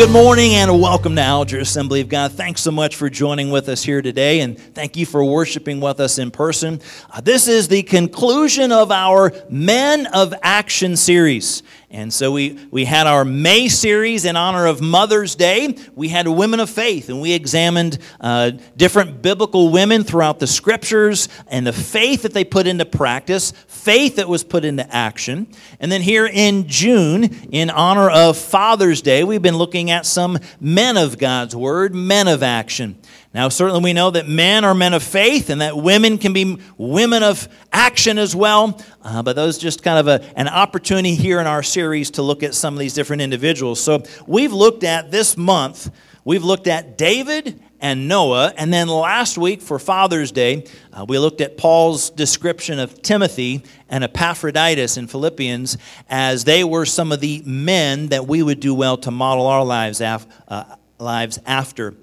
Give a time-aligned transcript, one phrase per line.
[0.00, 2.32] good morning and welcome to Alger Assembly of God.
[2.32, 6.00] Thanks so much for joining with us here today, and thank you for worshiping with
[6.00, 6.80] us in person.
[7.10, 11.62] Uh, this is the conclusion of our Men of Action series.
[11.92, 15.76] And so we, we had our May series in honor of Mother's Day.
[15.96, 21.28] We had Women of Faith, and we examined uh, different biblical women throughout the scriptures
[21.48, 25.48] and the faith that they put into practice, faith that was put into action.
[25.80, 30.38] And then here in June, in honor of Father's Day, we've been looking at some
[30.60, 32.99] men of God's Word, men of action.
[33.32, 36.58] Now, certainly we know that men are men of faith and that women can be
[36.76, 38.80] women of action as well.
[39.02, 42.42] Uh, but those just kind of a, an opportunity here in our series to look
[42.42, 43.80] at some of these different individuals.
[43.80, 45.92] So we've looked at this month,
[46.24, 48.52] we've looked at David and Noah.
[48.56, 53.62] And then last week for Father's Day, uh, we looked at Paul's description of Timothy
[53.88, 55.78] and Epaphroditus in Philippians
[56.08, 59.64] as they were some of the men that we would do well to model our
[59.64, 60.64] lives, af- uh,
[60.98, 61.94] lives after.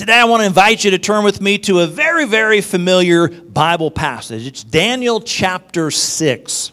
[0.00, 3.28] Today, I want to invite you to turn with me to a very, very familiar
[3.28, 4.46] Bible passage.
[4.46, 6.72] It's Daniel chapter 6.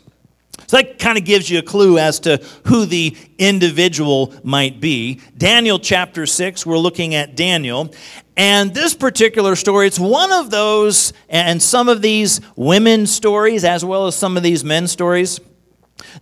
[0.66, 5.20] So that kind of gives you a clue as to who the individual might be.
[5.38, 7.94] Daniel chapter 6, we're looking at Daniel.
[8.38, 13.84] And this particular story, it's one of those, and some of these women's stories, as
[13.84, 15.42] well as some of these men's stories.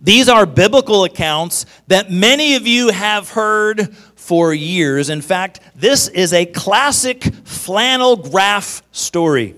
[0.00, 3.94] These are biblical accounts that many of you have heard
[4.26, 5.08] for years.
[5.08, 9.54] In fact, this is a classic flannel graph story.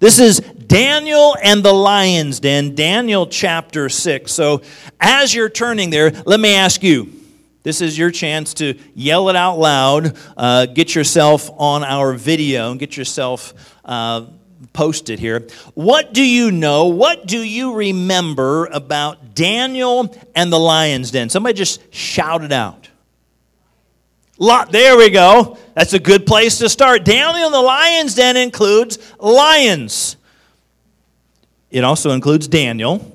[0.00, 4.32] This is Daniel and the lion's den, Daniel chapter 6.
[4.32, 4.62] So,
[4.98, 7.12] as you're turning there, let me ask you
[7.62, 12.70] this is your chance to yell it out loud, uh, get yourself on our video,
[12.70, 13.52] and get yourself
[13.84, 14.24] uh,
[14.72, 15.46] posted here.
[15.74, 16.86] What do you know?
[16.86, 21.28] What do you remember about Daniel and the lion's den?
[21.28, 22.88] Somebody just shout it out.
[24.38, 25.58] Lot, there we go.
[25.74, 27.04] That's a good place to start.
[27.04, 30.16] Daniel in the lion's den includes lions.
[31.70, 33.10] It also includes Daniel.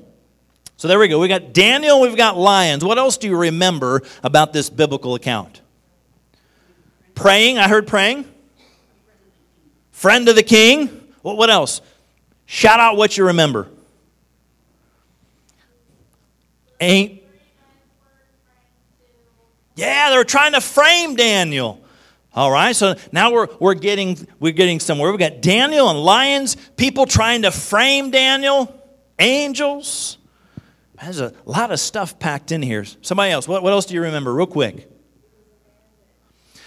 [0.76, 1.18] So there we go.
[1.18, 2.84] We got Daniel, we've got lions.
[2.84, 5.60] What else do you remember about this biblical account?
[7.14, 8.24] Praying, I heard praying.
[9.92, 10.86] Friend of the king.
[11.20, 11.82] What else?
[12.46, 13.68] Shout out what you remember.
[16.80, 17.19] Ain't
[19.76, 21.82] yeah, they're trying to frame Daniel.
[22.32, 25.10] All right, so now we're, we're, getting, we're getting somewhere.
[25.10, 28.72] We've got Daniel and lions, people trying to frame Daniel,
[29.18, 30.16] angels.
[31.02, 32.84] There's a lot of stuff packed in here.
[33.02, 34.88] Somebody else, what, what else do you remember, real quick?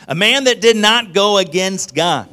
[0.08, 2.28] A man that did not go against God.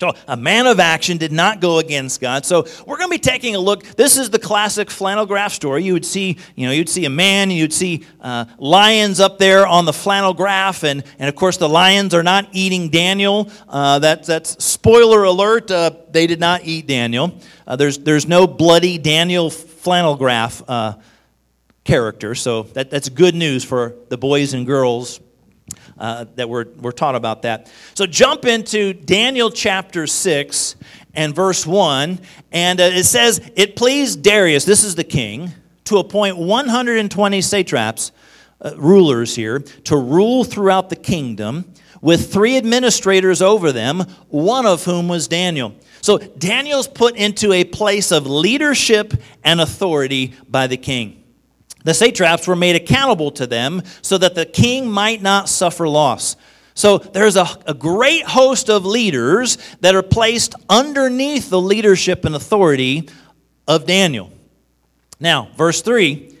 [0.00, 2.46] So a man of action did not go against God.
[2.46, 3.84] So we're going to be taking a look.
[3.84, 5.84] This is the classic flannel graph story.
[5.84, 9.66] You would see, you know, you'd see a man, you'd see uh, lions up there
[9.66, 13.50] on the flannel graph, and, and of course the lions are not eating Daniel.
[13.68, 15.70] Uh, that, that's spoiler alert.
[15.70, 17.38] Uh, they did not eat Daniel.
[17.66, 20.94] Uh, there's there's no bloody Daniel flannel graph uh,
[21.84, 22.34] character.
[22.34, 25.20] So that, that's good news for the boys and girls
[26.00, 27.70] uh, that we're, we're taught about that.
[27.94, 30.76] So jump into Daniel chapter 6
[31.14, 32.18] and verse 1,
[32.52, 35.52] and uh, it says, It pleased Darius, this is the king,
[35.84, 38.12] to appoint 120 satraps,
[38.62, 44.84] uh, rulers here, to rule throughout the kingdom, with three administrators over them, one of
[44.84, 45.74] whom was Daniel.
[46.00, 49.12] So Daniel's put into a place of leadership
[49.44, 51.19] and authority by the king.
[51.84, 56.36] The satraps were made accountable to them so that the king might not suffer loss.
[56.74, 62.34] So there's a, a, great host of leaders that are placed underneath the leadership and
[62.34, 63.08] authority
[63.66, 64.32] of Daniel.
[65.18, 66.36] Now, verse 3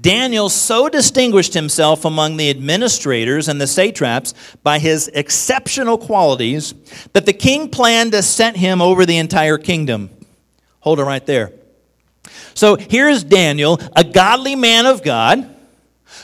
[0.00, 6.74] Daniel so distinguished himself among the administrators and the satraps by his exceptional qualities
[7.12, 10.10] that the king planned to set him over the entire kingdom.
[10.80, 11.52] Hold it right there.
[12.54, 15.48] So here's Daniel, a godly man of God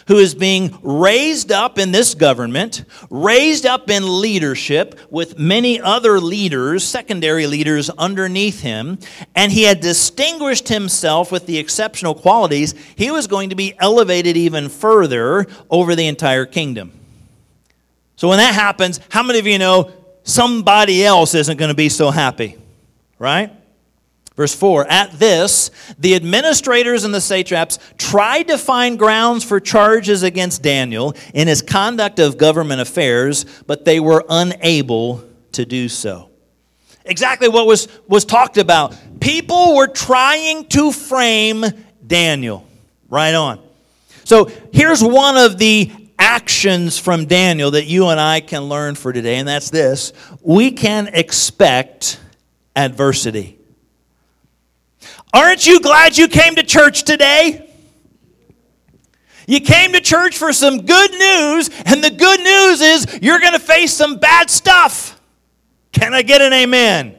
[0.07, 6.19] who is being raised up in this government, raised up in leadership with many other
[6.19, 8.99] leaders, secondary leaders underneath him,
[9.35, 12.75] and he had distinguished himself with the exceptional qualities.
[12.97, 16.93] He was going to be elevated even further over the entire kingdom.
[18.17, 19.93] So when that happens, how many of you know
[20.23, 22.57] somebody else isn't going to be so happy?
[23.19, 23.53] Right?
[24.39, 30.23] Verse 4 At this, the administrators and the satraps tried to find grounds for charges
[30.23, 36.31] against Daniel in his conduct of government affairs, but they were unable to do so.
[37.05, 38.97] Exactly what was, was talked about.
[39.21, 41.65] People were trying to frame
[42.07, 42.65] Daniel.
[43.09, 43.59] Right on.
[44.23, 49.13] So here's one of the actions from Daniel that you and I can learn for
[49.13, 50.13] today, and that's this
[50.43, 52.21] we can expect
[52.77, 53.58] adversity.
[55.33, 57.65] Aren't you glad you came to church today?
[59.47, 63.55] You came to church for some good news, and the good news is you're going
[63.55, 65.19] to face some bad stuff.
[65.93, 67.17] Can I get an amen?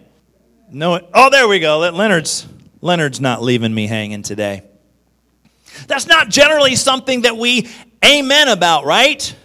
[0.71, 0.99] No.
[1.13, 1.79] Oh, there we go.
[1.79, 2.47] Leonard's
[2.81, 4.63] Leonard's not leaving me hanging today.
[5.87, 7.67] That's not generally something that we
[8.05, 9.35] amen about, right?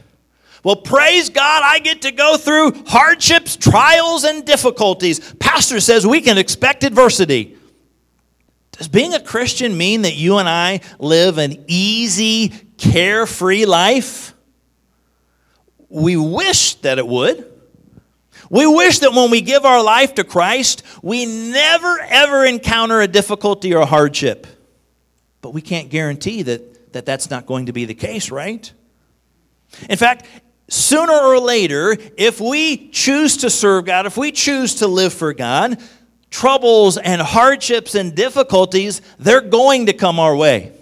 [0.62, 5.34] Well, praise God, I get to go through hardships, trials, and difficulties.
[5.34, 7.56] Pastor says we can expect adversity.
[8.76, 14.35] Does being a Christian mean that you and I live an easy, carefree life?
[15.88, 17.53] We wish that it would.
[18.50, 23.09] We wish that when we give our life to Christ, we never ever encounter a
[23.09, 24.47] difficulty or hardship.
[25.41, 28.71] But we can't guarantee that, that that's not going to be the case, right?
[29.88, 30.26] In fact,
[30.69, 35.32] sooner or later, if we choose to serve God, if we choose to live for
[35.32, 35.81] God,
[36.34, 40.72] troubles and hardships and difficulties, they're going to come our way.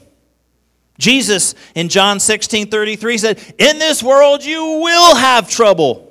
[0.99, 6.10] Jesus in John 16 33 said, In this world you will have trouble.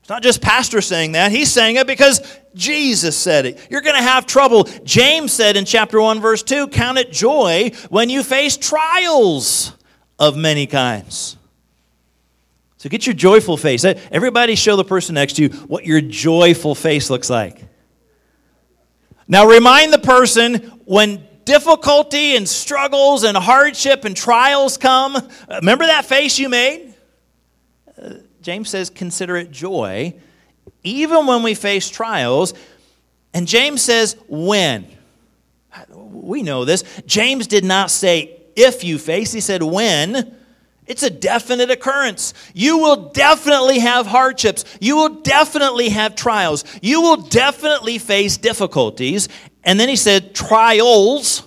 [0.00, 2.20] It's not just pastor saying that, he's saying it because
[2.54, 3.66] Jesus said it.
[3.70, 4.64] You're going to have trouble.
[4.84, 9.72] James said in chapter 1, verse 2 Count it joy when you face trials
[10.18, 11.36] of many kinds.
[12.78, 13.84] So get your joyful face.
[13.84, 17.66] Everybody show the person next to you what your joyful face looks like.
[19.28, 25.16] Now remind the person when difficulty and struggles and hardship and trials come,
[25.48, 26.94] remember that face you made?
[28.00, 30.14] Uh, James says, consider it joy,
[30.82, 32.54] even when we face trials.
[33.32, 34.86] And James says, when.
[35.94, 36.84] We know this.
[37.06, 40.36] James did not say, if you face, he said, when.
[40.86, 42.32] It's a definite occurrence.
[42.54, 44.64] You will definitely have hardships.
[44.80, 46.64] You will definitely have trials.
[46.80, 49.28] You will definitely face difficulties.
[49.64, 51.42] And then he said, trials.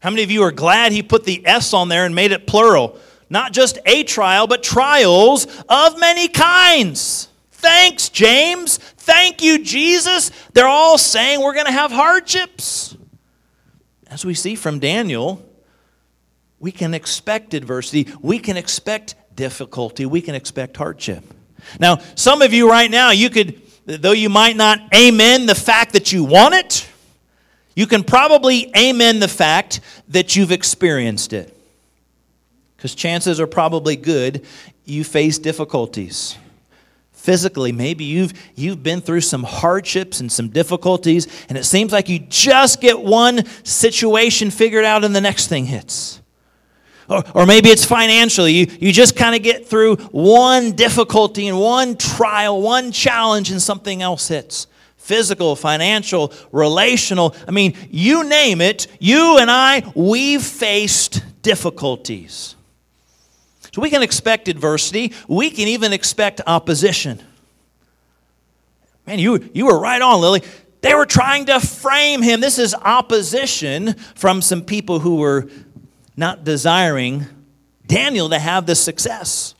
[0.00, 2.46] How many of you are glad he put the S on there and made it
[2.46, 2.98] plural?
[3.30, 7.28] Not just a trial, but trials of many kinds.
[7.52, 8.76] Thanks, James.
[8.76, 10.30] Thank you, Jesus.
[10.52, 12.94] They're all saying we're going to have hardships.
[14.08, 15.42] As we see from Daniel,
[16.64, 21.22] we can expect adversity, we can expect difficulty, we can expect hardship.
[21.78, 25.92] Now, some of you right now, you could, though you might not amen the fact
[25.92, 26.88] that you want it,
[27.76, 31.54] you can probably amen the fact that you've experienced it.
[32.78, 34.46] Because chances are probably good
[34.86, 36.34] you face difficulties.
[37.12, 42.08] Physically, maybe you've, you've been through some hardships and some difficulties, and it seems like
[42.08, 46.22] you just get one situation figured out and the next thing hits.
[47.08, 48.52] Or, or maybe it's financially.
[48.52, 53.60] You, you just kind of get through one difficulty and one trial, one challenge, and
[53.60, 54.66] something else hits
[54.96, 57.36] physical, financial, relational.
[57.46, 62.56] I mean, you name it, you and I, we've faced difficulties.
[63.74, 67.22] So we can expect adversity, we can even expect opposition.
[69.06, 70.42] Man, you, you were right on, Lily.
[70.80, 72.40] They were trying to frame him.
[72.40, 75.48] This is opposition from some people who were
[76.16, 77.26] not desiring
[77.86, 79.54] Daniel to have this success.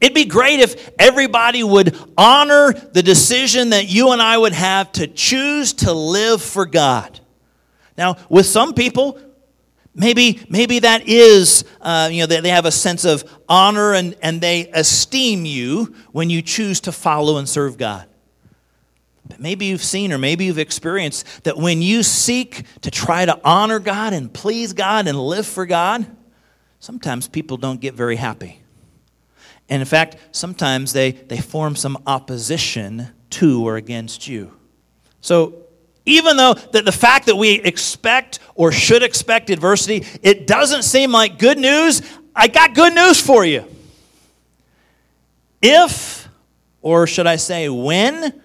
[0.00, 4.92] It'd be great if everybody would honor the decision that you and I would have
[4.92, 7.20] to choose to live for God.
[7.98, 9.20] Now, with some people,
[9.94, 14.16] maybe, maybe that is, uh, you know, they, they have a sense of honor and,
[14.22, 18.06] and they esteem you when you choose to follow and serve God.
[19.28, 23.40] But maybe you've seen or maybe you've experienced that when you seek to try to
[23.44, 26.06] honor God and please God and live for God,
[26.80, 28.60] sometimes people don't get very happy.
[29.68, 34.52] And in fact, sometimes they, they form some opposition to or against you.
[35.20, 35.58] So,
[36.04, 41.12] even though that the fact that we expect or should expect adversity, it doesn't seem
[41.12, 42.02] like good news,
[42.34, 43.64] I got good news for you.
[45.62, 46.28] If,
[46.80, 48.42] or should I say, when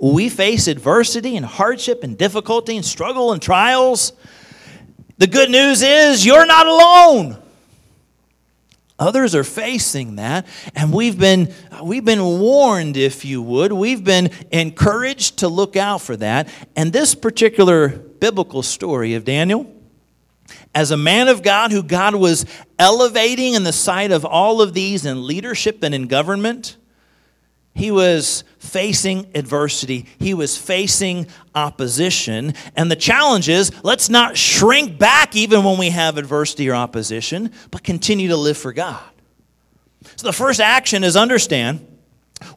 [0.00, 4.12] we face adversity and hardship and difficulty and struggle and trials,
[5.18, 7.42] the good news is you're not alone.
[8.98, 13.70] Others are facing that, and we've been, we've been warned, if you would.
[13.70, 16.48] We've been encouraged to look out for that.
[16.76, 19.70] And this particular biblical story of Daniel,
[20.74, 22.46] as a man of God who God was
[22.78, 26.78] elevating in the sight of all of these in leadership and in government,
[27.76, 32.54] he was facing adversity, he was facing opposition.
[32.74, 37.52] And the challenge is let's not shrink back even when we have adversity or opposition,
[37.70, 39.04] but continue to live for God.
[40.16, 41.86] So the first action is understand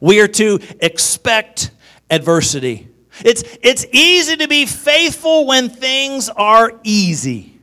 [0.00, 1.70] we are to expect
[2.08, 2.88] adversity.
[3.22, 7.58] It's, it's easy to be faithful when things are easy.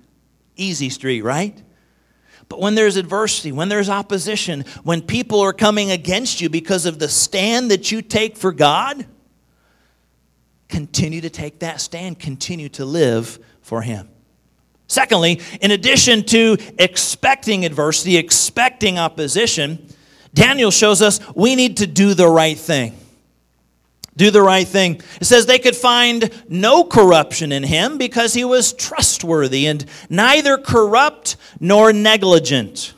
[0.56, 1.60] Easy street, right?
[2.50, 7.00] But when there's adversity, when there's opposition, when people are coming against you because of
[7.00, 9.06] the stand that you take for God,
[10.70, 14.10] continue to take that stand, continue to live for Him.
[14.88, 19.86] Secondly, in addition to expecting adversity, expecting opposition,
[20.34, 22.98] Daniel shows us we need to do the right thing
[24.18, 25.02] do the right thing.
[25.22, 30.58] It says they could find no corruption in him because he was trustworthy and neither
[30.58, 32.94] corrupt nor negligent.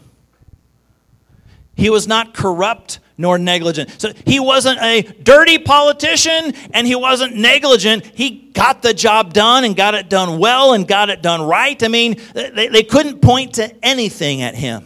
[1.75, 3.89] He was not corrupt nor negligent.
[3.99, 8.05] So he wasn't a dirty politician and he wasn't negligent.
[8.05, 11.81] He got the job done and got it done well and got it done right.
[11.83, 14.85] I mean, they, they couldn't point to anything at him.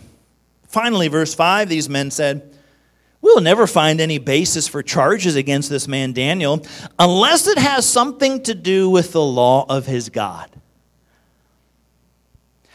[0.68, 2.53] Finally, verse 5 these men said,
[3.24, 6.62] We'll never find any basis for charges against this man Daniel
[7.00, 10.50] unless it has something to do with the law of his God.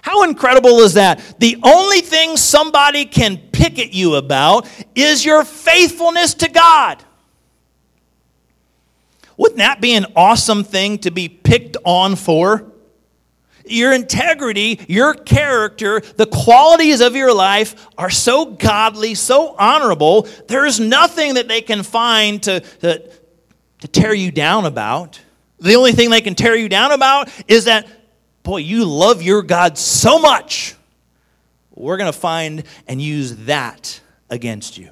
[0.00, 1.38] How incredible is that?
[1.38, 7.04] The only thing somebody can pick at you about is your faithfulness to God.
[9.36, 12.72] Wouldn't that be an awesome thing to be picked on for?
[13.70, 20.80] Your integrity, your character, the qualities of your life are so godly, so honorable, there's
[20.80, 23.10] nothing that they can find to, to,
[23.80, 25.20] to tear you down about.
[25.60, 27.86] The only thing they can tear you down about is that,
[28.42, 30.74] boy, you love your God so much.
[31.74, 34.90] We're going to find and use that against you.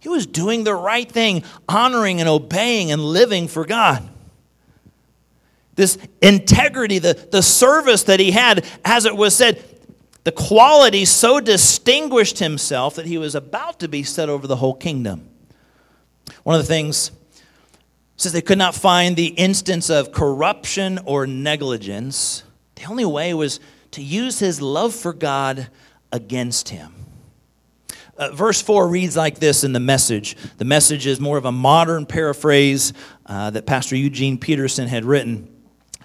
[0.00, 4.08] He was doing the right thing, honoring and obeying and living for God
[5.78, 9.64] this integrity, the, the service that he had, as it was said,
[10.24, 14.74] the quality so distinguished himself that he was about to be set over the whole
[14.74, 15.30] kingdom.
[16.42, 17.12] One of the things
[18.16, 22.42] says they could not find the instance of corruption or negligence.
[22.74, 23.60] The only way was
[23.92, 25.68] to use his love for God
[26.10, 26.92] against him.
[28.16, 30.36] Uh, verse 4 reads like this in the message.
[30.56, 32.92] The message is more of a modern paraphrase
[33.26, 35.54] uh, that Pastor Eugene Peterson had written.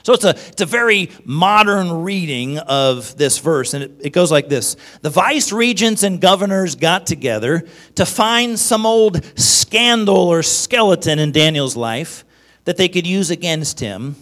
[0.04, 4.32] So it's a, it's a very modern reading of this verse, and it, it goes
[4.32, 7.64] like this The vice regents and governors got together
[7.96, 12.26] to find some old scandal or skeleton in Daniel's life
[12.66, 14.18] that they could use against him,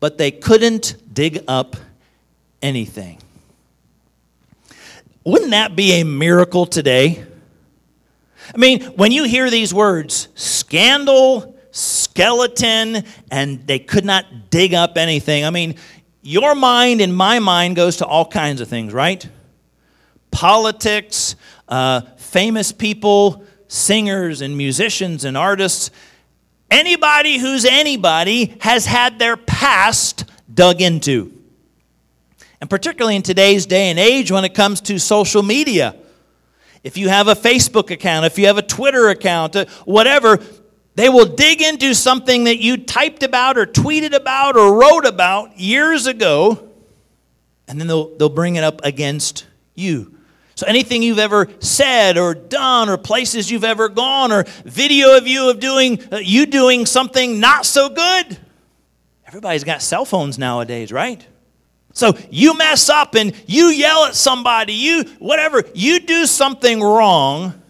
[0.00, 1.76] but they couldn't dig up
[2.60, 3.18] anything.
[5.24, 7.24] Wouldn't that be a miracle today?
[8.54, 14.96] I mean, when you hear these words, scandal, skeleton and they could not dig up
[14.96, 15.44] anything.
[15.44, 15.76] I mean,
[16.22, 19.28] your mind and my mind goes to all kinds of things, right?
[20.30, 21.36] Politics,
[21.68, 25.90] uh, famous people, singers and musicians and artists.
[26.70, 31.32] Anybody who's anybody has had their past dug into.
[32.60, 35.94] And particularly in today's day and age when it comes to social media.
[36.82, 40.40] If you have a Facebook account, if you have a Twitter account, uh, whatever,
[40.96, 45.60] they will dig into something that you typed about or tweeted about or wrote about
[45.60, 46.70] years ago,
[47.68, 50.16] and then they'll, they'll bring it up against you.
[50.54, 55.26] So anything you've ever said or done or places you've ever gone or video of
[55.26, 58.38] you of doing uh, you doing something not so good.
[59.26, 61.24] Everybody's got cell phones nowadays, right?
[61.92, 67.60] So you mess up and you yell at somebody, you whatever, you do something wrong,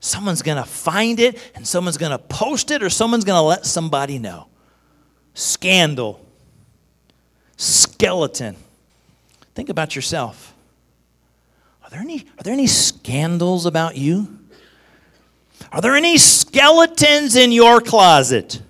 [0.00, 3.42] Someone's going to find it and someone's going to post it or someone's going to
[3.42, 4.46] let somebody know.
[5.34, 6.24] Scandal.
[7.58, 8.56] Skeleton.
[9.54, 10.54] Think about yourself.
[11.84, 14.38] Are there any, are there any scandals about you?
[15.70, 18.62] Are there any skeletons in your closet?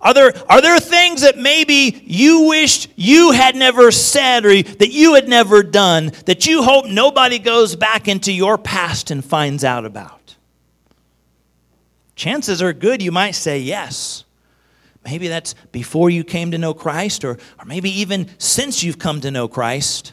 [0.00, 4.92] Are there, are there things that maybe you wished you had never said or that
[4.92, 9.64] you had never done that you hope nobody goes back into your past and finds
[9.64, 10.17] out about?
[12.18, 14.24] Chances are good you might say yes.
[15.04, 19.22] Maybe that's before you came to know Christ, or, or maybe even since you've come
[19.22, 20.12] to know Christ.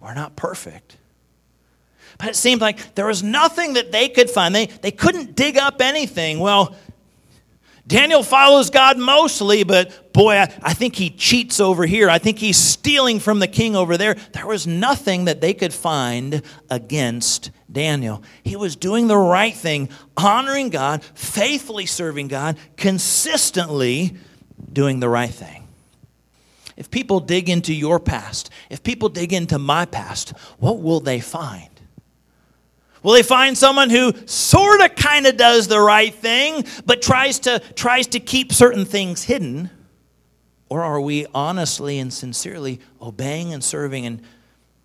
[0.00, 0.98] We're not perfect.
[2.18, 4.54] But it seemed like there was nothing that they could find.
[4.54, 6.40] They, they couldn't dig up anything.
[6.40, 6.74] Well,
[7.86, 12.08] Daniel follows God mostly, but boy, I, I, think he cheats over here.
[12.08, 14.14] I think he's stealing from the king over there.
[14.32, 18.22] There was nothing that they could find against Daniel.
[18.44, 24.16] He was doing the right thing, honoring God, faithfully serving God, consistently
[24.72, 25.66] doing the right thing.
[26.76, 31.20] If people dig into your past, if people dig into my past, what will they
[31.20, 31.68] find?
[33.02, 37.40] Will they find someone who sort of kind of does the right thing, but tries
[37.40, 39.70] to, tries to keep certain things hidden?
[40.68, 44.22] Or are we honestly and sincerely obeying and serving and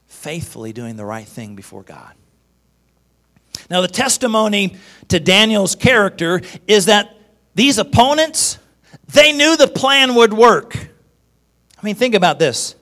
[0.07, 2.13] faithfully doing the right thing before God?
[3.69, 4.77] Now, the testimony
[5.09, 7.15] to Daniel's character is that
[7.55, 8.57] these opponents,
[9.13, 10.75] they knew the plan would work.
[10.75, 12.75] I mean, think about this.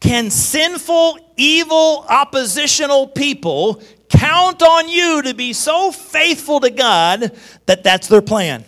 [0.00, 7.32] Can sinful, evil, oppositional people count on you to be so faithful to God
[7.66, 8.64] that that's their plan.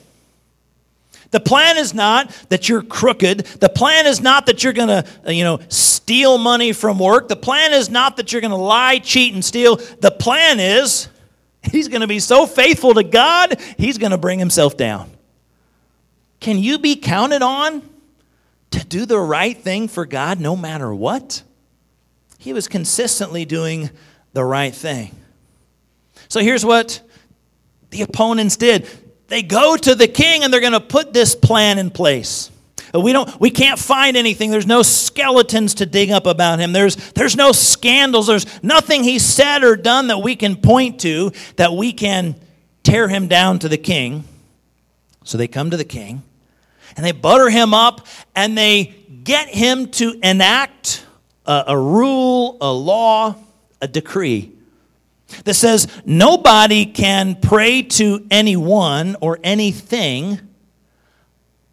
[1.30, 3.40] The plan is not that you're crooked.
[3.40, 7.28] The plan is not that you're going to, you know, steal money from work.
[7.28, 9.76] The plan is not that you're going to lie, cheat and steal.
[9.76, 11.08] The plan is
[11.62, 15.10] he's going to be so faithful to God, he's going to bring himself down.
[16.38, 17.82] Can you be counted on
[18.70, 21.42] to do the right thing for God no matter what?
[22.38, 23.90] He was consistently doing
[24.34, 25.16] the right thing.
[26.34, 27.00] So here's what
[27.90, 28.88] the opponents did
[29.28, 32.50] they go to the king and they're going to put this plan in place.
[32.92, 34.50] Uh, we don't we can't find anything.
[34.50, 36.72] There's no skeletons to dig up about him.
[36.72, 38.26] There's there's no scandals.
[38.26, 42.34] There's nothing he said or done that we can point to that we can
[42.82, 44.24] tear him down to the king.
[45.22, 46.24] So they come to the king
[46.96, 48.86] and they butter him up and they
[49.22, 51.06] get him to enact
[51.46, 53.36] a, a rule, a law,
[53.80, 54.53] a decree
[55.44, 60.40] that says nobody can pray to anyone or anything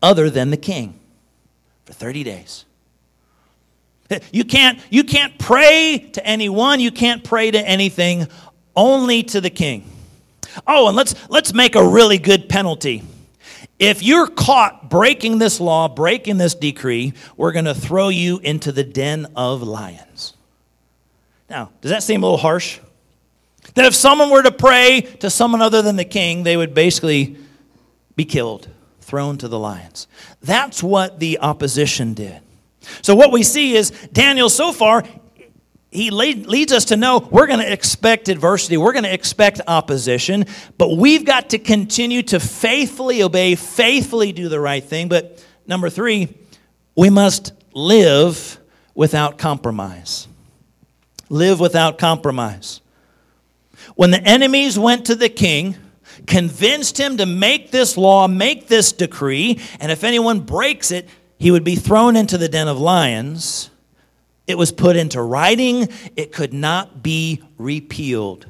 [0.02, 1.00] other than the king
[1.86, 2.66] for 30 days.
[4.32, 8.28] You can't, you can't pray to anyone, you can't pray to anything,
[8.76, 9.90] only to the king.
[10.68, 13.04] Oh, and let's, let's make a really good penalty.
[13.80, 18.72] If you're caught breaking this law, breaking this decree, we're going to throw you into
[18.72, 20.34] the den of lions.
[21.50, 22.80] Now, does that seem a little harsh?
[23.76, 27.38] That if someone were to pray to someone other than the king, they would basically
[28.16, 28.68] be killed,
[29.00, 30.08] thrown to the lions.
[30.42, 32.42] That's what the opposition did.
[33.02, 35.04] So, what we see is Daniel so far,
[35.92, 40.46] he leads us to know we're going to expect adversity, we're going to expect opposition,
[40.78, 45.10] but we've got to continue to faithfully obey, faithfully do the right thing.
[45.10, 46.34] But number three,
[46.96, 48.60] we must live
[48.96, 50.28] without compromise.
[51.30, 52.81] Live without compromise.
[54.02, 55.76] When the enemies went to the king,
[56.26, 61.52] convinced him to make this law, make this decree, and if anyone breaks it, he
[61.52, 63.70] would be thrown into the den of lions.
[64.48, 68.48] It was put into writing, it could not be repealed.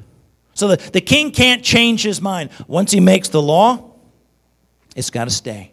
[0.54, 2.48] So the, the king can't change his mind.
[2.66, 3.90] Once he makes the law,
[4.96, 5.72] it's got to stay.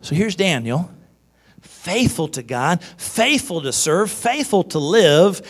[0.00, 0.90] So here's Daniel,
[1.60, 5.42] faithful to God, faithful to serve, faithful to live,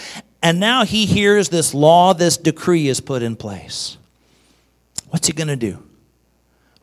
[0.43, 3.99] and now he hears this law, this decree is put in place.
[5.09, 5.83] What's he going to do?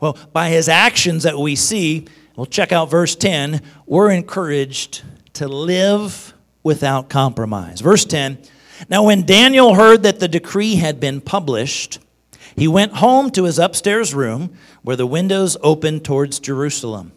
[0.00, 5.02] Well, by his actions that we see, we'll check out verse 10, we're encouraged
[5.34, 7.80] to live without compromise.
[7.80, 8.38] Verse 10
[8.88, 11.98] Now, when Daniel heard that the decree had been published,
[12.54, 17.12] he went home to his upstairs room where the windows opened towards Jerusalem.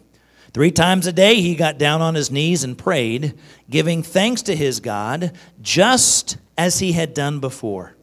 [0.52, 3.34] Three times a day he got down on his knees and prayed,
[3.70, 7.94] giving thanks to his God, just as he had done before.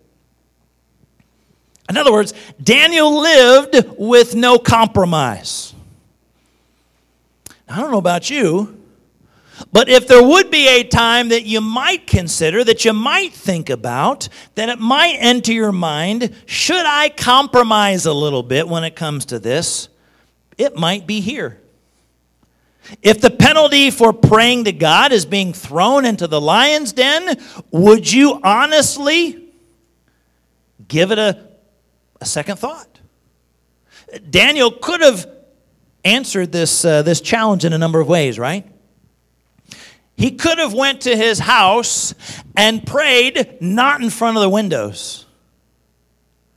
[1.89, 5.73] In other words, Daniel lived with no compromise.
[7.67, 8.79] I don't know about you,
[9.71, 13.69] but if there would be a time that you might consider, that you might think
[13.69, 18.95] about, that it might enter your mind, should I compromise a little bit when it
[18.95, 19.89] comes to this?
[20.57, 21.58] It might be here.
[23.01, 27.37] If the penalty for praying to God is being thrown into the lion's den,
[27.71, 29.45] would you honestly
[30.87, 31.47] give it a,
[32.19, 32.99] a second thought?
[34.29, 35.29] Daniel could have
[36.03, 38.65] answered this, uh, this challenge in a number of ways, right?
[40.17, 42.13] He could have went to his house
[42.55, 45.25] and prayed not in front of the windows.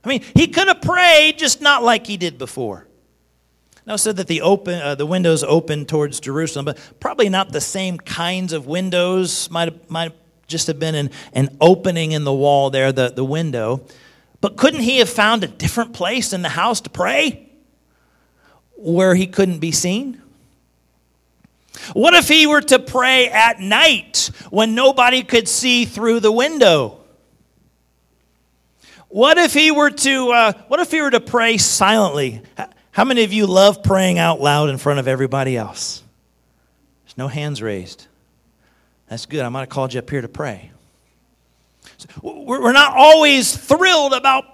[0.03, 2.87] I mean, he could have prayed just not like he did before.
[3.85, 7.61] Now said that the open uh, the windows open towards Jerusalem, but probably not the
[7.61, 9.49] same kinds of windows.
[9.51, 10.13] Might might
[10.47, 13.85] just have been an, an opening in the wall there, the, the window.
[14.41, 17.49] But couldn't he have found a different place in the house to pray?
[18.83, 20.21] where he couldn't be seen?
[21.93, 26.99] What if he were to pray at night when nobody could see through the window?
[29.07, 32.41] What if he were to uh, what if he were to pray silently?
[32.93, 36.03] How many of you love praying out loud in front of everybody else?
[37.03, 38.05] There's no hands raised.
[39.09, 39.41] That's good.
[39.41, 40.71] I might have called you up here to pray.
[42.21, 44.45] We're not always thrilled about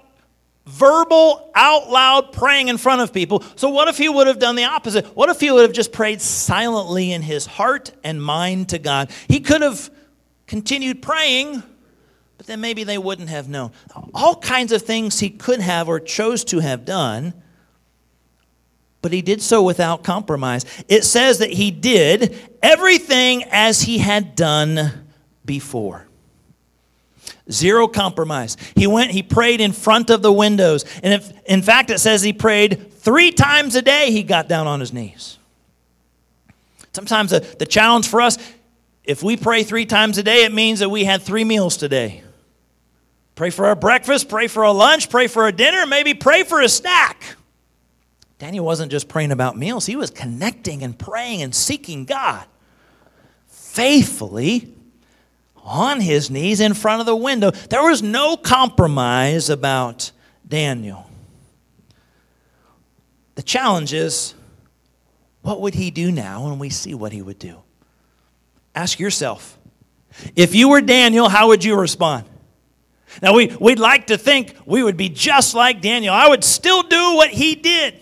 [0.66, 3.44] verbal, out loud praying in front of people.
[3.56, 5.06] So, what if he would have done the opposite?
[5.14, 9.10] What if he would have just prayed silently in his heart and mind to God?
[9.28, 9.90] He could have
[10.46, 11.62] continued praying,
[12.38, 13.72] but then maybe they wouldn't have known.
[14.14, 17.34] All kinds of things he could have or chose to have done,
[19.02, 20.64] but he did so without compromise.
[20.88, 25.06] It says that he did everything as he had done
[25.44, 26.06] before.
[27.50, 28.56] Zero compromise.
[28.76, 30.84] He went, he prayed in front of the windows.
[31.02, 34.66] And if, in fact, it says he prayed three times a day, he got down
[34.66, 35.38] on his knees.
[36.92, 38.36] Sometimes the, the challenge for us,
[39.04, 42.22] if we pray three times a day, it means that we had three meals today.
[43.34, 46.60] Pray for our breakfast, pray for our lunch, pray for our dinner, maybe pray for
[46.60, 47.36] a snack.
[48.40, 52.46] Daniel wasn't just praying about meals, he was connecting and praying and seeking God
[53.46, 54.74] faithfully
[55.62, 57.50] on his knees in front of the window.
[57.50, 60.10] There was no compromise about
[60.48, 61.08] Daniel.
[63.34, 64.32] The challenge is
[65.42, 67.58] what would he do now when we see what he would do?
[68.74, 69.58] Ask yourself.
[70.34, 72.24] If you were Daniel, how would you respond?
[73.20, 76.14] Now, we, we'd like to think we would be just like Daniel.
[76.14, 77.99] I would still do what he did.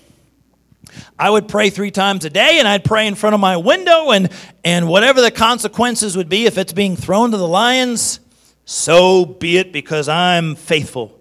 [1.19, 4.11] I would pray three times a day and I'd pray in front of my window,
[4.11, 4.31] and,
[4.65, 8.21] and whatever the consequences would be, if it's being thrown to the lions,
[8.65, 11.19] so be it because I'm faithful.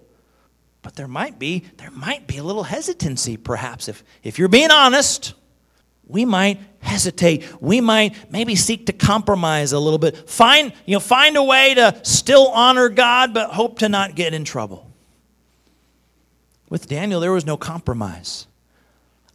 [0.82, 3.88] But there might be, there might be a little hesitancy, perhaps.
[3.88, 5.34] If, if you're being honest,
[6.06, 7.44] we might hesitate.
[7.60, 10.28] We might maybe seek to compromise a little bit.
[10.28, 14.32] Find, you know, find a way to still honor God, but hope to not get
[14.32, 14.90] in trouble.
[16.70, 18.47] With Daniel, there was no compromise.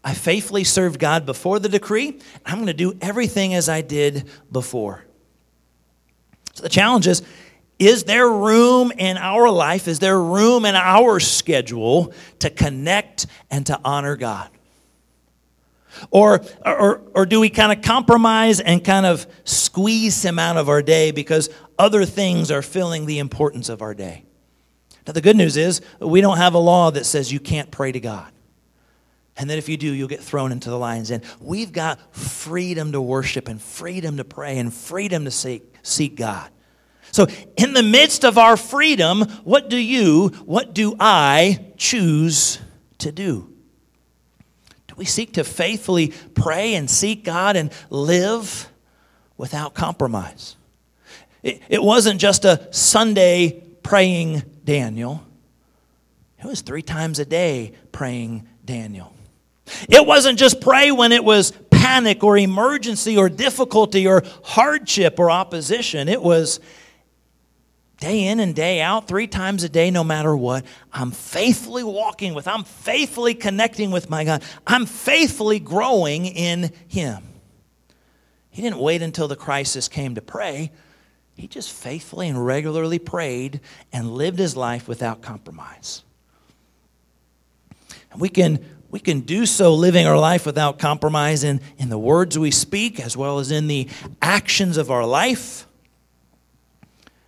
[0.04, 2.20] I faithfully served God before the decree.
[2.46, 5.06] I'm going to do everything as I did before.
[6.54, 7.24] So the challenge is
[7.80, 13.66] is there room in our life, is there room in our schedule to connect and
[13.66, 14.50] to honor God?
[16.12, 20.70] Or, or, or do we kind of compromise and kind of squeeze him out of
[20.70, 24.24] our day because other things are filling the importance of our day?
[25.06, 27.92] Now, the good news is we don't have a law that says you can't pray
[27.92, 28.32] to God.
[29.36, 31.24] And then if you do, you'll get thrown into the lion's den.
[31.40, 36.50] We've got freedom to worship and freedom to pray and freedom to seek, seek God.
[37.12, 42.60] So, in the midst of our freedom, what do you, what do I choose
[43.00, 43.54] to do?
[44.88, 48.68] Do we seek to faithfully pray and seek God and live
[49.38, 50.56] without compromise?
[51.44, 55.24] It, it wasn't just a Sunday praying Daniel,
[56.40, 59.13] it was three times a day praying Daniel.
[59.90, 65.32] It wasn't just pray when it was panic or emergency or difficulty or hardship or
[65.32, 66.08] opposition.
[66.08, 66.60] It was
[68.00, 70.66] day in and day out, three times a day, no matter what.
[70.92, 74.44] I'm faithfully walking with, I'm faithfully connecting with my God.
[74.68, 77.24] I'm faithfully growing in Him.
[78.50, 80.72] He didn't wait until the crisis came to pray.
[81.36, 86.04] He just faithfully and regularly prayed and lived his life without compromise.
[88.12, 91.98] And we can we can do so living our life without compromise in, in the
[91.98, 93.88] words we speak as well as in the
[94.22, 95.66] actions of our life.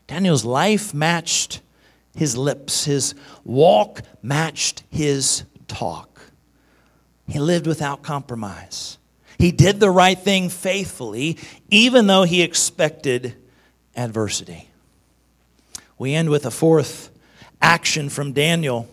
[0.06, 1.62] Daniel's life matched
[2.16, 6.22] his lips, his walk matched his talk.
[7.28, 9.00] He lived without compromise.
[9.40, 11.36] He did the right thing faithfully,
[11.72, 13.36] even though he expected
[13.96, 14.70] adversity.
[15.98, 17.10] We end with a fourth
[17.60, 18.88] action from Daniel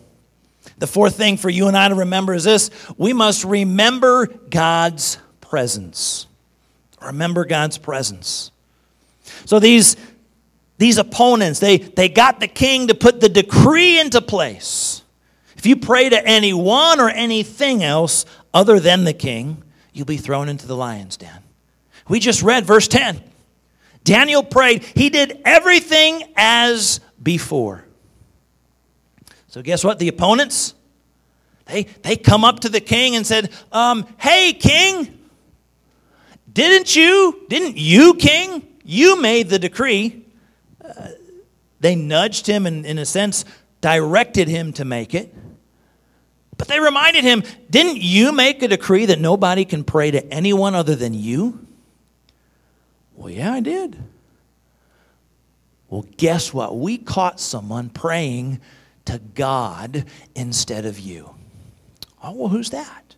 [0.83, 5.17] the fourth thing for you and I to remember is this we must remember God's
[5.39, 6.27] presence.
[7.01, 8.51] Remember God's presence.
[9.45, 9.95] So these,
[10.79, 15.03] these opponents, they, they got the king to put the decree into place.
[15.55, 20.49] If you pray to anyone or anything else other than the king, you'll be thrown
[20.49, 21.43] into the lion's den.
[22.09, 23.23] We just read verse 10.
[24.03, 27.85] Daniel prayed, he did everything as before.
[29.53, 29.99] So, guess what?
[29.99, 30.73] The opponents,
[31.65, 35.15] they, they come up to the king and said, um, Hey, king,
[36.51, 40.25] didn't you, didn't you, king, you made the decree.
[40.83, 41.09] Uh,
[41.79, 43.45] they nudged him and, in a sense,
[43.79, 45.31] directed him to make it.
[46.57, 50.73] But they reminded him, Didn't you make a decree that nobody can pray to anyone
[50.73, 51.63] other than you?
[53.13, 54.01] Well, yeah, I did.
[55.91, 56.75] Well, guess what?
[56.75, 58.59] We caught someone praying
[59.05, 61.35] to God instead of you.
[62.23, 63.15] Oh, well, who's that?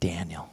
[0.00, 0.50] Daniel.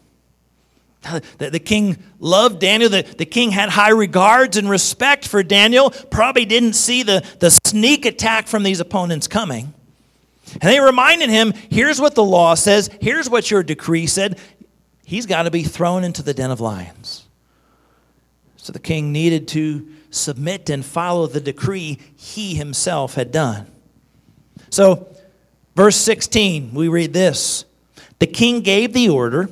[1.37, 2.89] The, the, king loved Daniel.
[2.89, 5.89] The, the king had high regards and respect for Daniel.
[5.89, 9.73] Probably didn't see the, the sneak attack from these opponents coming.
[10.53, 14.39] And they reminded him here's what the law says, here's what your decree said.
[15.05, 17.25] He's got to be thrown into the den of lions.
[18.57, 23.71] So the king needed to submit and follow the decree he himself had done.
[24.69, 25.07] So,
[25.75, 27.65] verse 16, we read this
[28.19, 29.49] The king gave the order,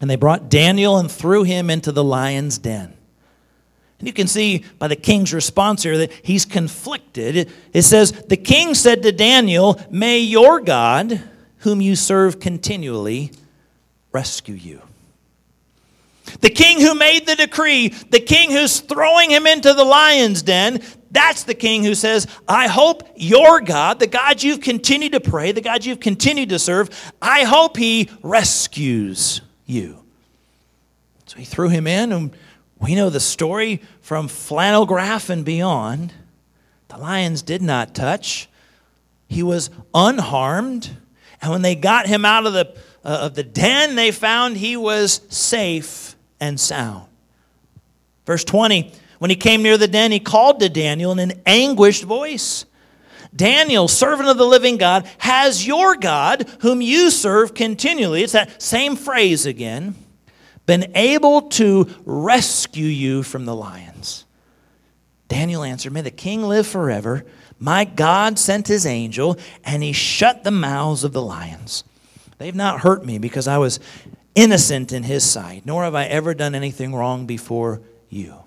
[0.00, 2.94] and they brought Daniel and threw him into the lion's den.
[3.98, 7.48] And you can see by the king's response here that he's conflicted.
[7.72, 11.22] It says, The king said to Daniel, May your God,
[11.58, 13.30] whom you serve continually,
[14.10, 14.82] rescue you.
[16.40, 20.82] The king who made the decree, the king who's throwing him into the lion's den,
[21.12, 25.52] that's the king who says, I hope your God, the God you've continued to pray,
[25.52, 30.02] the God you've continued to serve, I hope he rescues you.
[31.26, 32.34] So he threw him in, and
[32.80, 36.14] we know the story from flannel graph and beyond.
[36.88, 38.48] The lions did not touch,
[39.28, 40.96] he was unharmed.
[41.42, 42.72] And when they got him out of the,
[43.04, 47.08] uh, of the den, they found he was safe and sound.
[48.24, 48.92] Verse 20
[49.22, 52.64] When he came near the den, he called to Daniel in an anguished voice.
[53.32, 58.60] Daniel, servant of the living God, has your God, whom you serve continually, it's that
[58.60, 59.94] same phrase again,
[60.66, 64.24] been able to rescue you from the lions?
[65.28, 67.24] Daniel answered, May the king live forever.
[67.60, 71.84] My God sent his angel, and he shut the mouths of the lions.
[72.38, 73.78] They've not hurt me because I was
[74.34, 78.41] innocent in his sight, nor have I ever done anything wrong before you.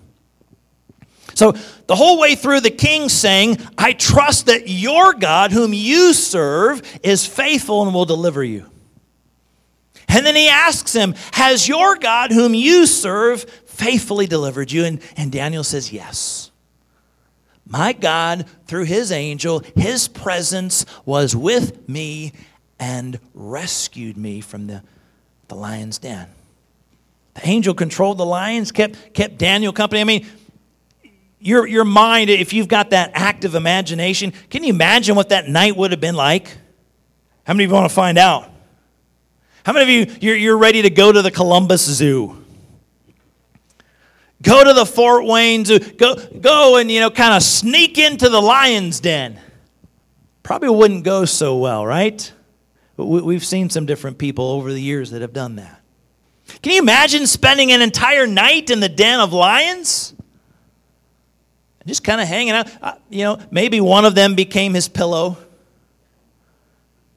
[1.36, 1.52] So
[1.86, 6.82] the whole way through, the king saying, I trust that your God, whom you serve,
[7.04, 8.66] is faithful and will deliver you.
[10.08, 14.84] And then he asks him, Has your God, whom you serve, faithfully delivered you?
[14.84, 16.50] And, and Daniel says, Yes.
[17.68, 22.32] My God, through his angel, his presence was with me
[22.78, 24.82] and rescued me from the
[25.48, 26.28] the lion's den.
[27.34, 30.00] The angel controlled the lions, kept, kept Daniel company.
[30.00, 30.26] I mean,
[31.46, 35.76] your, your mind, if you've got that active imagination, can you imagine what that night
[35.76, 36.48] would have been like?
[37.44, 38.50] How many of you want to find out?
[39.64, 42.42] How many of you, you're, you're ready to go to the Columbus Zoo?
[44.42, 45.78] Go to the Fort Wayne Zoo.
[45.78, 49.40] Go, go and, you know, kind of sneak into the lion's den.
[50.42, 52.32] Probably wouldn't go so well, right?
[52.96, 55.80] But We've seen some different people over the years that have done that.
[56.62, 60.15] Can you imagine spending an entire night in the den of lions?
[61.86, 62.68] Just kind of hanging out.
[63.08, 65.36] You know, maybe one of them became his pillow.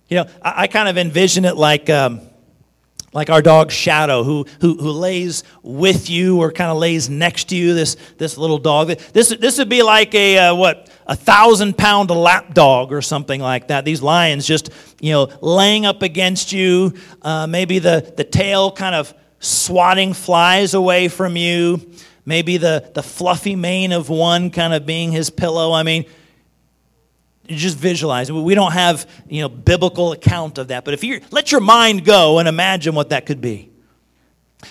[0.08, 2.22] You know, I, I kind of envision it like, um,
[3.12, 7.46] like our dog Shadow, who, who, who lays with you or kind of lays next
[7.50, 8.90] to you, this, this little dog.
[9.14, 13.42] This, this would be like a, uh, what, a thousand pound lap dog or something
[13.42, 13.86] like that.
[13.86, 14.70] These lions just,
[15.02, 20.76] you know, laying up against you, uh, maybe the, the tail kind of swatting flies
[20.76, 21.92] away from you,
[22.26, 25.72] maybe the, the fluffy mane of one kind of being his pillow.
[25.74, 26.06] I mean,
[27.48, 28.32] just visualize.
[28.32, 32.06] We don't have, you know, biblical account of that, but if you let your mind
[32.06, 33.72] go and imagine what that could be.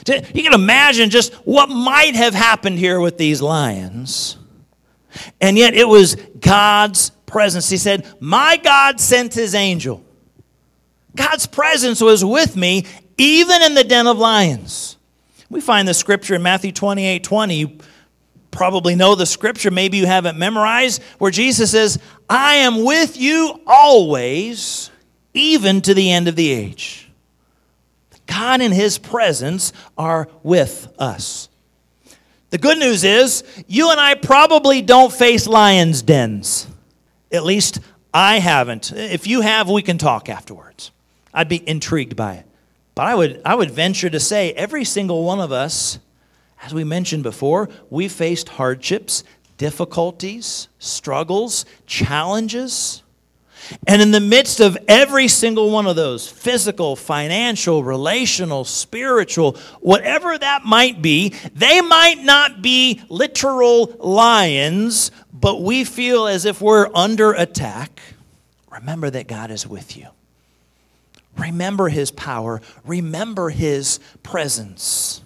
[0.07, 4.37] You can imagine just what might have happened here with these lions
[5.41, 7.69] and yet it was God's presence.
[7.69, 10.05] He said, My God sent his angel.
[11.17, 12.85] God's presence was with me
[13.17, 14.97] even in the den of lions.
[15.51, 17.55] We find the scripture in Matthew 28 20.
[17.55, 17.79] You
[18.51, 23.61] probably know the scripture, maybe you haven't memorized, where Jesus says, I am with you
[23.67, 24.91] always,
[25.35, 27.09] even to the end of the age.
[28.27, 31.49] God and his presence are with us.
[32.51, 36.67] The good news is, you and I probably don't face lions' dens.
[37.31, 37.81] At least
[38.13, 38.93] I haven't.
[38.93, 40.91] If you have, we can talk afterwards.
[41.33, 42.48] I'd be intrigued by it.
[42.99, 46.01] But I would, I would venture to say every single one of us,
[46.61, 49.23] as we mentioned before, we faced hardships,
[49.57, 53.05] difficulties, struggles, challenges.
[53.87, 60.37] And in the midst of every single one of those physical, financial, relational, spiritual, whatever
[60.37, 66.91] that might be they might not be literal lions, but we feel as if we're
[66.97, 68.01] under attack.
[68.73, 70.09] Remember that God is with you.
[71.39, 72.61] Remember his power.
[72.85, 75.23] Remember his presence.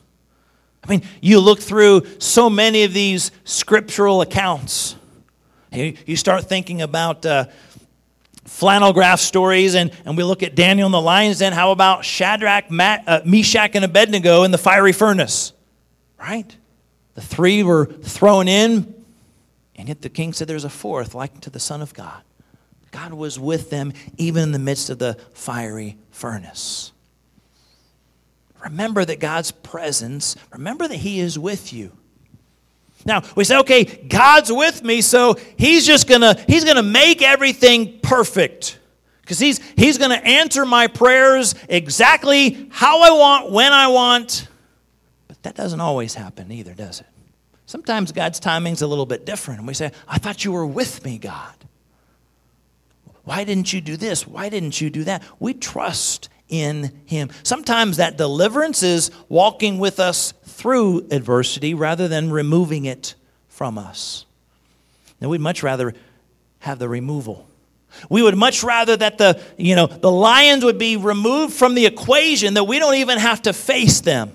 [0.84, 4.96] I mean, you look through so many of these scriptural accounts.
[5.72, 7.46] You start thinking about uh,
[8.44, 11.52] flannel graph stories, and, and we look at Daniel and the lion's den.
[11.52, 15.52] How about Shadrach, uh, Meshach, and Abednego in the fiery furnace?
[16.18, 16.54] Right?
[17.14, 18.94] The three were thrown in,
[19.76, 22.22] and yet the king said there's a fourth, like to the Son of God.
[22.90, 26.92] God was with them even in the midst of the fiery furnace.
[28.62, 31.92] Remember that God's presence, remember that He is with you.
[33.04, 37.98] Now, we say, okay, God's with me, so He's just gonna, He's gonna make everything
[38.00, 38.78] perfect.
[39.22, 44.48] Because he's, he's to answer my prayers exactly how I want, when I want.
[45.28, 47.06] But that doesn't always happen either, does it?
[47.64, 49.60] Sometimes God's timing's a little bit different.
[49.60, 51.54] And we say, I thought you were with me, God.
[53.24, 54.26] Why didn't you do this?
[54.26, 55.22] Why didn't you do that?
[55.38, 57.30] We trust in Him.
[57.42, 63.14] Sometimes that deliverance is walking with us through adversity rather than removing it
[63.48, 64.26] from us.
[65.20, 65.94] Now, we'd much rather
[66.60, 67.48] have the removal.
[68.08, 71.86] We would much rather that the, you know, the lions would be removed from the
[71.86, 74.32] equation, that we don't even have to face them.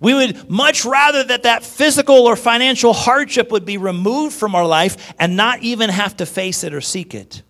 [0.00, 4.66] We would much rather that that physical or financial hardship would be removed from our
[4.66, 7.42] life and not even have to face it or seek it.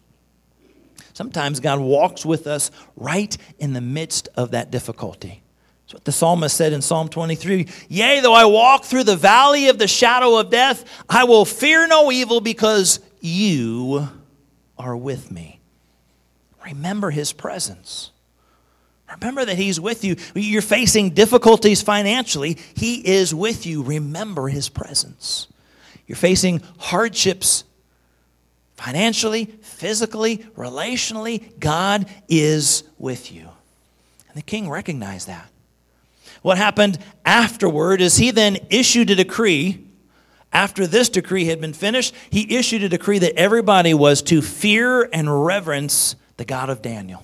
[1.15, 5.43] Sometimes God walks with us right in the midst of that difficulty.
[5.85, 9.69] That's what the psalmist said in Psalm 23 Yea, though I walk through the valley
[9.69, 14.09] of the shadow of death, I will fear no evil because you
[14.77, 15.61] are with me.
[16.65, 18.11] Remember his presence.
[19.13, 20.17] Remember that he's with you.
[20.35, 23.85] You're facing difficulties financially, he is with you.
[23.85, 25.47] Remember his presence.
[26.07, 27.65] You're facing hardships
[28.77, 33.49] financially, physically, relationally, God is with you.
[34.29, 35.49] And the king recognized that.
[36.43, 39.81] What happened afterward is he then issued a decree.
[40.53, 45.09] After this decree had been finished, he issued a decree that everybody was to fear
[45.13, 47.23] and reverence the God of Daniel.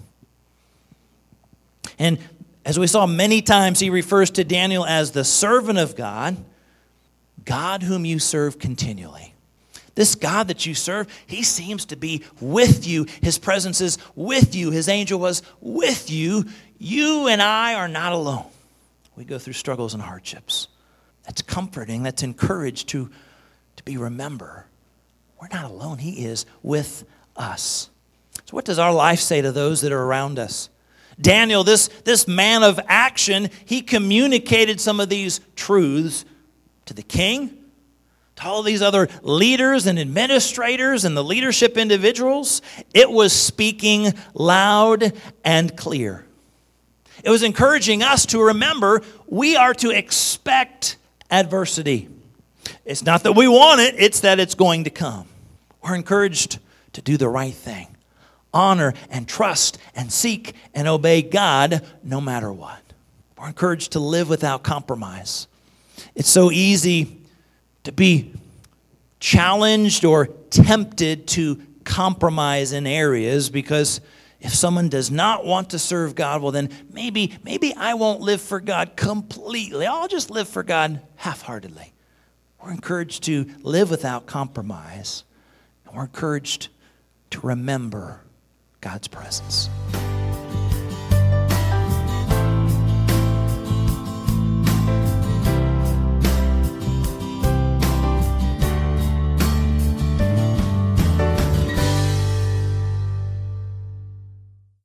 [1.98, 2.18] And
[2.64, 6.36] as we saw many times, he refers to Daniel as the servant of God,
[7.44, 9.29] God whom you serve continually.
[10.00, 13.04] This God that you serve, he seems to be with you.
[13.20, 14.70] His presence is with you.
[14.70, 16.46] His angel was with you.
[16.78, 18.46] You and I are not alone.
[19.14, 20.68] We go through struggles and hardships.
[21.24, 22.02] That's comforting.
[22.02, 23.10] That's encouraged to,
[23.76, 24.64] to be remember.
[25.38, 25.98] We're not alone.
[25.98, 27.04] He is with
[27.36, 27.90] us.
[28.46, 30.70] So, what does our life say to those that are around us?
[31.20, 36.24] Daniel, this, this man of action, he communicated some of these truths
[36.86, 37.59] to the king
[38.40, 42.62] to all these other leaders and administrators and the leadership individuals,
[42.94, 45.12] it was speaking loud
[45.44, 46.24] and clear.
[47.22, 50.96] It was encouraging us to remember we are to expect
[51.30, 52.08] adversity.
[52.84, 55.26] It's not that we want it, it's that it's going to come.
[55.82, 56.58] We're encouraged
[56.94, 57.88] to do the right thing,
[58.54, 62.80] honor and trust and seek and obey God no matter what.
[63.38, 65.46] We're encouraged to live without compromise.
[66.14, 67.19] It's so easy
[67.84, 68.32] to be
[69.18, 74.00] challenged or tempted to compromise in areas because
[74.40, 78.40] if someone does not want to serve God, well then maybe maybe I won't live
[78.40, 79.86] for God completely.
[79.86, 81.92] I'll just live for God half-heartedly.
[82.62, 85.24] We're encouraged to live without compromise.
[85.86, 86.68] And we're encouraged
[87.30, 88.20] to remember
[88.80, 89.68] God's presence.